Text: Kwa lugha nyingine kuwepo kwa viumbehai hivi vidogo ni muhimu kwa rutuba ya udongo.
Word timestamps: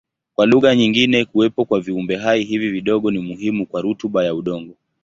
Kwa 0.35 0.45
lugha 0.45 0.75
nyingine 0.75 1.25
kuwepo 1.25 1.65
kwa 1.65 1.81
viumbehai 1.81 2.43
hivi 2.43 2.69
vidogo 2.69 3.11
ni 3.11 3.19
muhimu 3.19 3.65
kwa 3.65 3.81
rutuba 3.81 4.25
ya 4.25 4.35
udongo. 4.35 4.73